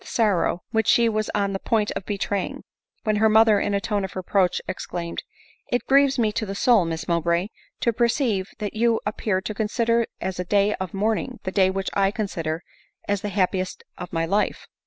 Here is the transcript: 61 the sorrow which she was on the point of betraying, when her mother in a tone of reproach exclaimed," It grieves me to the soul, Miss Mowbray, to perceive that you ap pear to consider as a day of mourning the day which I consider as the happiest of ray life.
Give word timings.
61 0.01 0.07
the 0.07 0.13
sorrow 0.15 0.63
which 0.71 0.87
she 0.87 1.07
was 1.07 1.29
on 1.35 1.53
the 1.53 1.59
point 1.59 1.91
of 1.91 2.07
betraying, 2.07 2.63
when 3.03 3.17
her 3.17 3.29
mother 3.29 3.59
in 3.59 3.75
a 3.75 3.79
tone 3.79 4.03
of 4.03 4.15
reproach 4.15 4.59
exclaimed," 4.67 5.21
It 5.71 5.85
grieves 5.85 6.17
me 6.17 6.31
to 6.31 6.45
the 6.47 6.55
soul, 6.55 6.85
Miss 6.85 7.07
Mowbray, 7.07 7.49
to 7.81 7.93
perceive 7.93 8.49
that 8.57 8.73
you 8.73 8.99
ap 9.05 9.19
pear 9.19 9.41
to 9.41 9.53
consider 9.53 10.07
as 10.19 10.39
a 10.39 10.43
day 10.43 10.73
of 10.79 10.95
mourning 10.95 11.39
the 11.43 11.51
day 11.51 11.69
which 11.69 11.91
I 11.93 12.09
consider 12.09 12.63
as 13.07 13.21
the 13.21 13.29
happiest 13.29 13.83
of 13.95 14.09
ray 14.11 14.25
life. 14.25 14.65